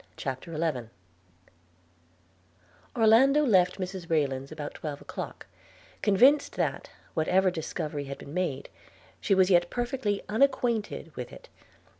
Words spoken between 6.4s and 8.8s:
that, whatever discovery had been made,